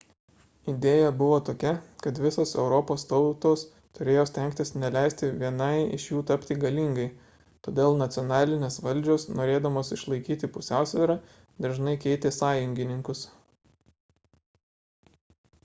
idėja 0.71 1.09
buvo 1.17 1.35
tokia 1.47 1.71
kad 2.05 2.19
visos 2.21 2.51
europos 2.61 3.03
tautos 3.09 3.63
turėjo 3.97 4.21
stengtis 4.29 4.71
neleisti 4.85 5.27
vienai 5.43 5.75
iš 5.97 6.05
jų 6.13 6.21
tapti 6.31 6.57
galingai 6.63 7.05
todėl 7.67 7.97
nacionalinės 7.99 8.77
valdžios 8.87 9.25
norėdamos 9.41 9.93
išlaikyti 9.97 10.49
pusiausvyrą 10.57 11.17
dažnai 11.67 11.93
keitė 12.07 12.33
sąjungininkus 12.39 13.21